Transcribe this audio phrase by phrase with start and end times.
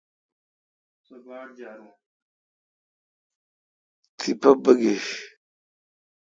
[4.17, 5.05] تیپہ بگیݭ۔